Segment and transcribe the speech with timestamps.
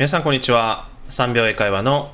[0.00, 0.88] 皆さんこんにちは。
[1.10, 2.10] 3秒英会話の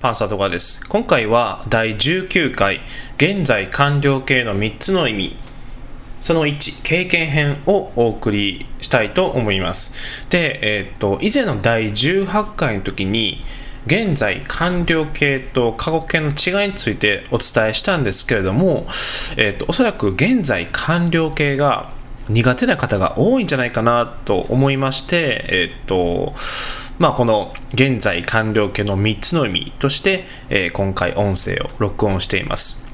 [0.00, 0.84] パンサートカです。
[0.88, 2.80] 今回は第19回
[3.16, 5.36] 現在完了形の3つの意味
[6.20, 10.28] その1経験編をお送りしたいと思います。
[10.30, 13.44] で、えー、っと以前の第18回の時に
[13.86, 18.88] 現在完了形と過去形の違いについてお伝えしたんですけれども、
[19.36, 21.92] えーと、おそらく現在完了形が
[22.28, 26.34] 苦手な方が多いんじゃないかなと思いまして、えっ、と
[26.98, 32.86] まあ、この現在完了形の3つの意味として、えー、今回音声を録音しています。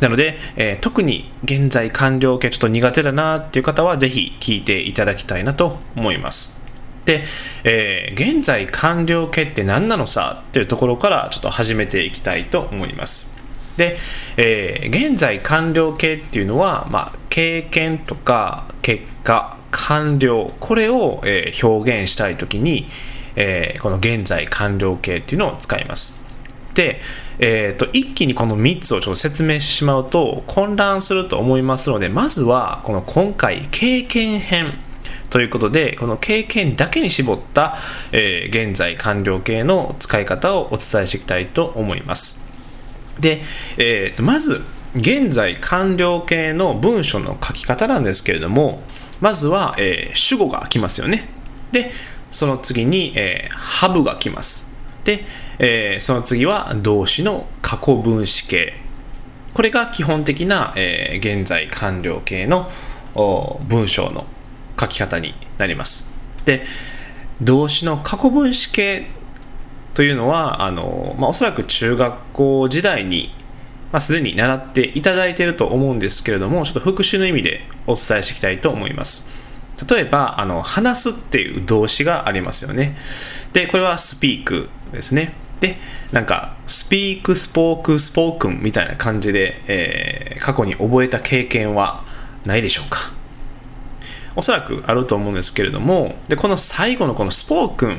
[0.00, 6.60] なので、えー、特に現在完了形ちょっと苦手だなっていう方はぜひ聞いていただきたいなと思います。
[7.04, 7.22] で、
[7.62, 13.32] えー、現在完了形って何なのさっていうところからちょっと始めていきたいと思います。
[13.76, 13.96] で、
[14.36, 22.86] えー、現在完了形っていうのは、まあ、経験とか結果完了これを、え、表現したい時に、
[23.36, 26.22] えー、この現在完了形っていうのを使います。
[26.74, 27.00] で、
[27.38, 34.78] えーと、一気にこの3つをちょっと説明してしまうと混乱すると思いますのでまずはこの今回経験編
[35.28, 37.76] ということでこの経験だけに絞った、
[38.12, 42.42] えー、現在完了形の使い方をお伝えしていきたいと思います
[43.18, 43.40] で、
[43.78, 44.62] えー、とまず
[44.94, 48.82] 現在完了形の文章の書き方なんですけれども
[49.20, 51.28] まずは、えー、主語が来ますよね
[51.72, 51.90] で
[52.32, 54.66] その次に、えー、ハブが来ます
[55.04, 55.24] で、
[55.60, 58.74] えー、その次は動詞の過去分詞形
[59.54, 62.70] これが基本的な、えー、現在完了形の
[63.68, 64.24] 文章の
[64.80, 66.10] 書き方になります。
[66.46, 66.64] で
[67.40, 69.06] 動詞の過去分詞形
[69.94, 73.34] というのはあの、まあ、おそらく中学校時代に、
[73.90, 79.41] まあ、すでに習っていただいていると思うんですけれどもちょっと復習の意味でお伝えしていきたいと思います。
[79.88, 82.96] 例えばあの話すっていう動詞がありますよね。
[83.52, 85.34] でこれは speak ですね。
[85.60, 85.76] で
[86.10, 92.04] なんか speak、spoke、spoken みたいな感じで、えー、過去に覚えた経験は
[92.44, 92.98] ないでしょうか
[94.34, 97.98] おそらくあると思うんですけれどもでこの最後のこのスポークンっ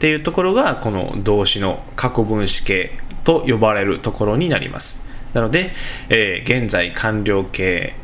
[0.00, 5.70] ていうところがこの動詞の過去分詞形と呼ばれるところになりますなので、
[6.08, 7.94] えー、現在完了形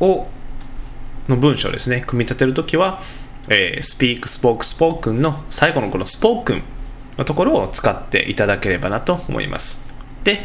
[0.00, 0.26] を
[1.28, 2.04] の文章ですね。
[2.06, 3.00] 組み立てるときは、
[3.48, 6.62] えー、speak, spoke, spoken の最後のこの spoken
[7.18, 9.84] のところを使っていただければなと思います。
[10.24, 10.42] で、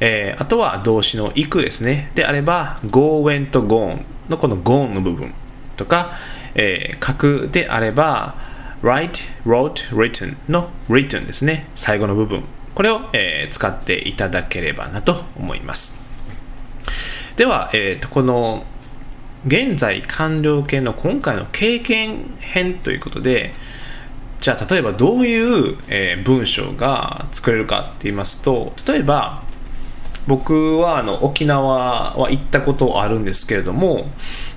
[0.00, 2.10] えー、あとは動詞の行くですね。
[2.14, 5.32] であれば go, went, gone のこの gone の部分
[5.76, 6.12] とか、
[6.54, 8.36] えー、書くであれば
[8.82, 11.68] write, wrote, written の written ですね。
[11.74, 12.44] 最後の部分。
[12.74, 16.00] これを、えー、使っていただければなと思います。
[17.36, 18.64] では、えーと、この
[19.48, 23.54] 現在完了形の今回の経験編ということで
[24.38, 29.42] じゃあ例えばどういう、え、文章が作れるかって言いますと例えば
[30.28, 34.06] 僕はあの沖縄は行ったことあるんですけれども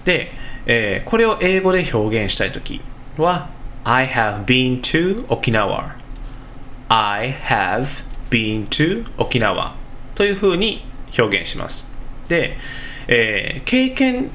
[0.05, 0.31] で
[0.65, 2.81] えー、これを英語で表現したいとき
[3.17, 3.49] は
[3.83, 5.95] I have been to 沖縄
[6.87, 9.75] I have been to 沖縄
[10.13, 10.85] というふうに
[11.17, 11.89] 表現します。
[12.27, 12.57] で、
[13.07, 14.29] えー、経験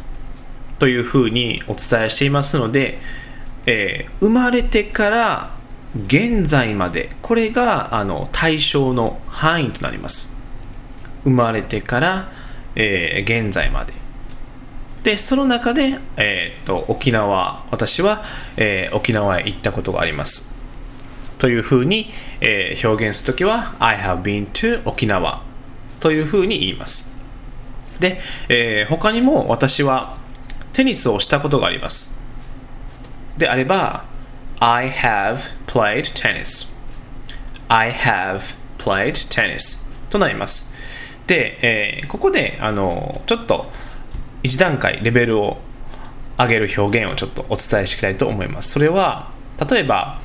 [0.78, 2.98] というふうにお伝えしていますので、
[3.66, 5.56] えー、生まれてから
[6.06, 10.36] 現在までこれがあの対象の範囲となります。
[11.24, 12.30] 生まれてから、
[12.74, 13.94] えー、現在まで。
[15.02, 18.24] でその中で、えーと、沖縄私は、
[18.56, 20.54] えー、沖縄へ行ったことがあります。
[21.38, 22.10] というふうに、
[22.40, 25.42] えー、表現するときは I have been to 沖縄
[26.00, 27.14] というふうに言います。
[28.00, 30.18] で、えー、他にも私は
[30.76, 32.20] テニスをしたことがあります。
[33.38, 34.04] であれば
[34.60, 36.70] I have played tennis.
[37.68, 39.82] I have played tennis.
[40.10, 40.70] となります。
[41.26, 43.70] で、えー、ここであのちょっと
[44.42, 45.56] 1段階レベルを
[46.38, 48.72] 上げる表現をちょっとお伝えしていきたいと思います。
[48.72, 49.32] それは
[49.70, 50.20] 例えば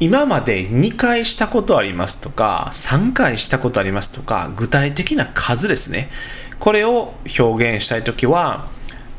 [0.00, 6.10] 今まで2回したことありますとか3回したことありますとか具体的な数ですね。
[6.58, 8.68] これを表現したいときは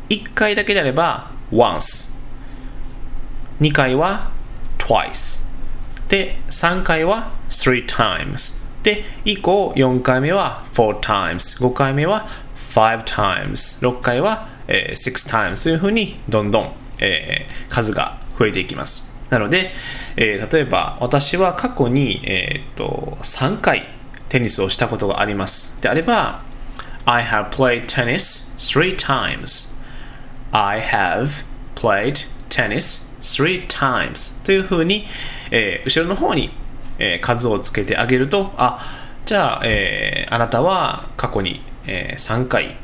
[0.09, 2.11] 1回だけであれば once
[3.61, 4.31] 2回は
[4.77, 5.43] twice
[6.07, 19.11] で3回は3 times で以降4回目は4 times 5回目は5 times 6回は、えー、6 times というふうにどんどん、え、数が増えていきます。
[19.29, 19.71] なので、
[20.15, 23.87] え、例えば私は過去に、えー、と3回
[24.29, 25.79] テニスをしたことがあります。
[25.81, 26.43] であれば
[27.05, 29.75] I have played tennis three times
[30.51, 34.43] I have played tennis three times.
[34.43, 35.05] というふうに、
[35.51, 36.51] えー、後ろの方に
[36.99, 38.79] えー、数をつけてあげるとあ
[39.25, 42.75] じゃあ、えー、あなたは過去に、えー、3回、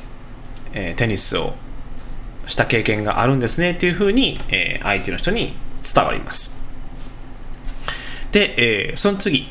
[0.74, 1.54] えー、テニスを
[2.48, 6.56] した経験があるんですねっていうふうに、えー、相手の人に伝わります。
[8.32, 9.48] で、えー、その次、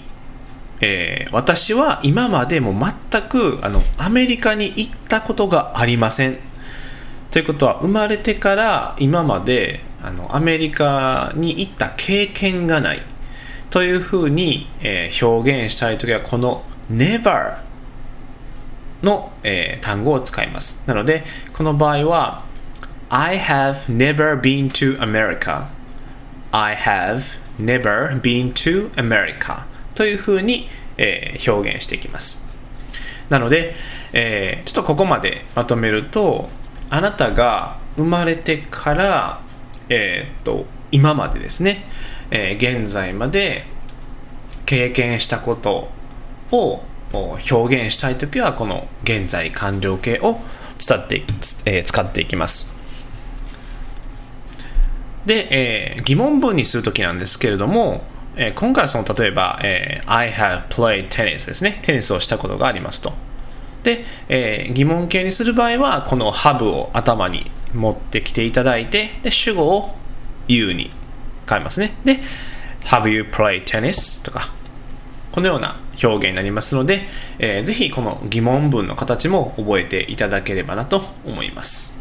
[0.80, 6.38] えー、私は今までも全くあのアメリカに行ったことがありません。
[7.34, 13.02] ということは生まれてから今まであのアメリカに行った経験がない
[13.70, 17.58] というふうに、えー、表現したいときはこの never
[19.02, 20.84] の、えー、単語を使います。
[20.86, 22.44] なのでこの場合は
[23.08, 25.66] I have never been to America.
[26.52, 29.64] I have never been to America.
[29.96, 32.46] というふうに、えー、表現していきます。
[33.28, 33.74] なので、
[34.12, 36.48] えー、ちょっとここまでまとめると
[36.94, 39.40] あなたが生まれてから、
[39.88, 41.88] えー、っと今までですね、
[42.30, 43.64] えー、現在まで
[44.64, 45.88] 経験したこと
[46.52, 50.38] を表現したいときはこの現在完了形を
[50.78, 51.24] 伝って、
[51.66, 52.72] えー、使っていきます。
[55.26, 58.04] で、えー、疑問文にするときなんですけれども、
[58.36, 61.80] えー、今回はその例えば、えー、I have played tennis ですね。
[61.82, 63.23] テニスをしたことがありますと。
[63.84, 69.94] で、えー、疑問形にする場合はこの have を頭に持ってきていただいてで主語を
[70.48, 70.90] you に
[71.48, 71.94] 変えますね。
[72.04, 72.20] で
[72.86, 74.24] Have you played tennis?
[74.24, 74.52] とか
[75.32, 77.06] このような表現になりますので、
[77.38, 81.94] えー、ぜひこの疑問文の形も覚えていただければなと思います。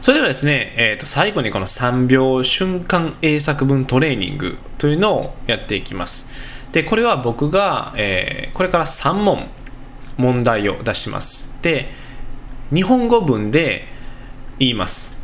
[0.00, 6.28] それではですね、えー、と最後にこの3秒瞬間英作文トレーニングというのをやっていきます。
[6.72, 9.48] でこれは僕が、えー、これから3問
[10.18, 11.54] 問題を出します。
[11.62, 11.90] で
[12.74, 13.88] 日本語文で
[14.58, 15.16] 言います。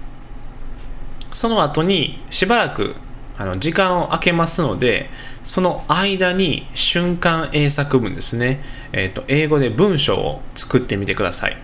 [1.32, 2.94] その後にしばらく
[3.36, 5.10] あの時間を空けますので
[5.42, 8.62] その間に瞬間英作文ですね、
[8.92, 11.56] えーと、英語で文章を作ってみてください。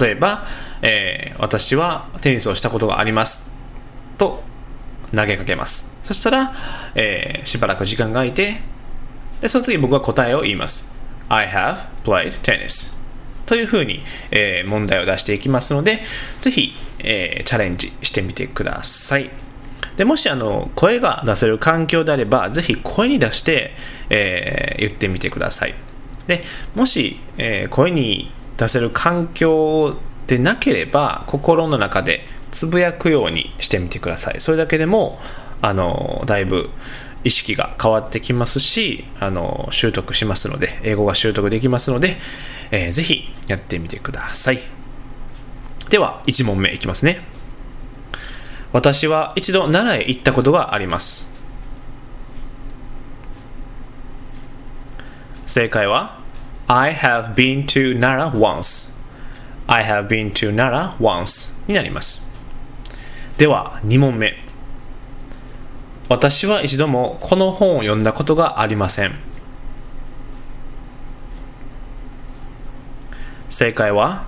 [0.00, 0.44] 例えば、
[0.82, 3.52] えー、私はテニスをしたことがあります。
[4.16, 4.44] と
[5.14, 5.92] 投げかけます。
[6.04, 6.52] そしたら、
[6.94, 8.60] えー、しばらく時間が空いて
[9.40, 10.99] でその次僕は答えを言います。
[11.30, 12.92] I have played tennis
[13.46, 16.02] というふうに、えー、問題を出していきますので、
[16.40, 19.30] ぜひ、えー、チャレンジしてみてください。
[19.96, 23.74] でもしあの声が出せる環境であれば、ぜひ声に出して、
[24.10, 25.74] えー、言ってみてください。
[26.26, 26.42] で
[26.74, 29.96] もし、え声に出せる環境
[30.26, 34.40] でなければ、心の中でつぶやくようにしてみてください。
[34.40, 35.18] それだけでも
[35.62, 36.70] あのだいぶ
[37.24, 42.16] 意識が変わってきますしあの習得しますので英語が習得できますので、
[42.70, 44.60] えー、ぜひやってみてください。
[45.90, 47.20] では1問目いきますね。
[48.72, 51.28] 私は一度奈良へ行ったことがあります。
[55.46, 56.20] 正解は
[56.68, 58.94] I have been to Nara once.
[59.66, 62.22] I have been to Nara once になります。
[63.36, 64.49] では2問目。
[66.10, 69.14] 私は一度もこの本を読んだことがありません
[73.48, 74.26] 正解は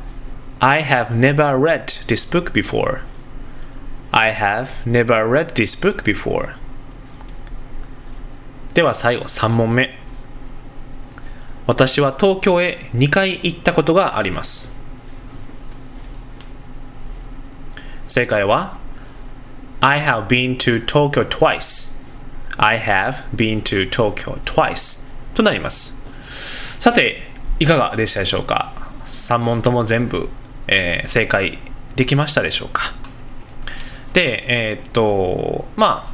[0.61, 3.01] I have never read this book before
[4.13, 6.55] I have never read this book before
[8.75, 9.99] では最後3問目
[11.67, 14.73] 私は東京へ2回行ったことがあります
[18.07, 18.82] 正解は
[19.85, 21.93] I have been to Tokyo twice.
[22.57, 25.03] I have been to Tokyo twice.
[25.35, 26.01] となります。
[26.79, 27.21] さて、
[27.59, 28.73] いかがでしたでしょうか
[29.07, 30.29] ?3 問とも全部、
[30.69, 31.59] えー、正解
[31.97, 32.95] できましたでしょうか？
[34.13, 36.12] で、えー、っと、まあ、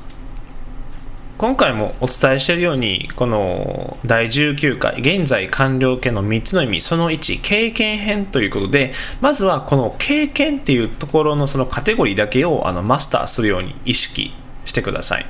[1.38, 8.90] 今回もお伝えしているようにこの第19回現在完了形の3つの意味その1経験編ということで
[9.20, 14.32] まずはこの経験っていうところのそのカテゴリーだけをあのマスターするように意識
[14.64, 15.26] してください。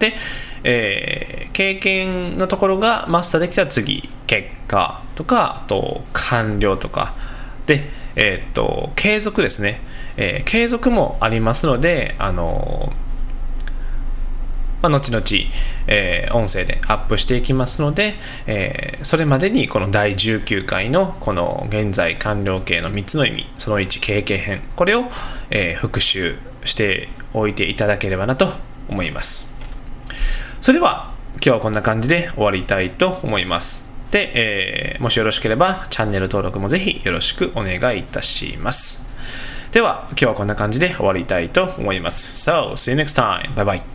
[0.00, 0.14] で、
[0.64, 7.14] えー、経験のところがマスターできたら次結果とかあと完了とか。
[7.66, 9.80] で、えー、っと継続ですね、
[10.16, 13.04] えー、継続もありますのであのー
[14.84, 15.24] まあ、後々、
[15.86, 25.04] えー、音声でアップしていきますので、えー、それまでにこの第19回のこの現在完了形の3つの意味その1経験編これを、
[25.48, 28.52] えー、復習しておいていただければなと
[28.90, 29.50] 思います
[30.60, 39.06] それでは今日はこんな感じで終わりたいと思いますで、えー、もしよろしければチャンネル登録もぜひよろしくお願いいたします
[39.72, 43.54] では今日はこんな感じで終わりたいと思います So, see you next time.
[43.54, 43.93] Bye bye.